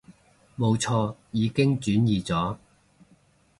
[0.57, 2.57] 冇錯，已經轉移咗